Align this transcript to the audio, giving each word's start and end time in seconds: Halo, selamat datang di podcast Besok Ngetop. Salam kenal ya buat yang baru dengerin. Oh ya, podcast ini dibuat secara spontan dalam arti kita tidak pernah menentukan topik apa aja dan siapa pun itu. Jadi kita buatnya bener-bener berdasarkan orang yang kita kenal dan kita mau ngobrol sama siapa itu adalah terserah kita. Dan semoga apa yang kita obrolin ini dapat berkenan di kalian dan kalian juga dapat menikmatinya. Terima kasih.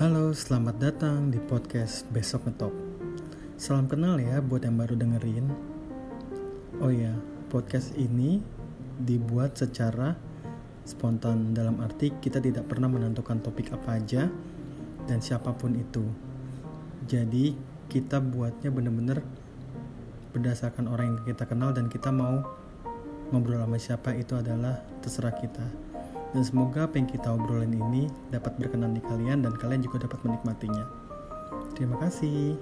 Halo, 0.00 0.32
selamat 0.32 0.80
datang 0.80 1.28
di 1.28 1.36
podcast 1.36 2.08
Besok 2.08 2.48
Ngetop. 2.48 2.72
Salam 3.60 3.84
kenal 3.84 4.16
ya 4.16 4.40
buat 4.40 4.64
yang 4.64 4.80
baru 4.80 4.96
dengerin. 4.96 5.44
Oh 6.80 6.88
ya, 6.88 7.12
podcast 7.52 7.92
ini 8.00 8.40
dibuat 8.96 9.60
secara 9.60 10.16
spontan 10.88 11.52
dalam 11.52 11.84
arti 11.84 12.16
kita 12.16 12.40
tidak 12.40 12.64
pernah 12.64 12.88
menentukan 12.88 13.44
topik 13.44 13.76
apa 13.76 14.00
aja 14.00 14.32
dan 15.04 15.20
siapa 15.20 15.52
pun 15.52 15.76
itu. 15.76 16.08
Jadi 17.04 17.52
kita 17.92 18.24
buatnya 18.24 18.72
bener-bener 18.72 19.20
berdasarkan 20.32 20.88
orang 20.88 21.12
yang 21.12 21.28
kita 21.28 21.44
kenal 21.44 21.76
dan 21.76 21.92
kita 21.92 22.08
mau 22.08 22.40
ngobrol 23.36 23.60
sama 23.60 23.76
siapa 23.76 24.16
itu 24.16 24.32
adalah 24.32 24.80
terserah 25.04 25.36
kita. 25.36 25.89
Dan 26.30 26.42
semoga 26.46 26.86
apa 26.86 26.94
yang 26.94 27.10
kita 27.10 27.26
obrolin 27.26 27.74
ini 27.74 28.06
dapat 28.30 28.54
berkenan 28.54 28.94
di 28.94 29.02
kalian 29.02 29.42
dan 29.42 29.52
kalian 29.58 29.82
juga 29.82 30.06
dapat 30.06 30.22
menikmatinya. 30.22 30.86
Terima 31.74 31.98
kasih. 31.98 32.54